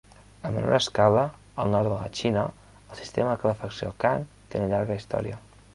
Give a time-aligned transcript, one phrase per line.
[0.47, 1.25] En menor escala,
[1.63, 2.47] al nord de la Xina
[2.81, 5.39] el sistema de calefacció Kang té una llarga història.